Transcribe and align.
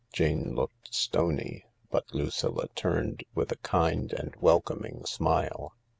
Jane 0.11 0.55
looked 0.55 0.95
stony, 0.95 1.67
but 1.91 2.11
Lucilla 2.11 2.69
turned 2.69 3.23
with 3.35 3.51
a 3.51 3.57
kind 3.57 4.11
and 4.11 4.35
welcoming 4.37 5.05
smile. 5.05 5.75